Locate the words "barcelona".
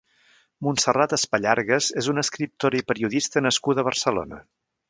3.93-4.43